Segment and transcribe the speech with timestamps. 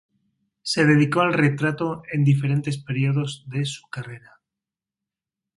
[0.63, 4.41] Se dedicó al retrato en diferentes periodos de su carrera.